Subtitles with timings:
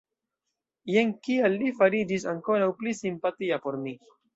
[0.93, 4.01] Jen kial li fariĝis ankoraŭ pli simpatia por mi.